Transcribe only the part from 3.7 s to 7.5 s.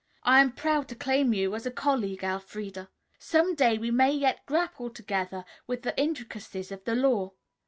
we may yet grapple together with the intricacies of the law.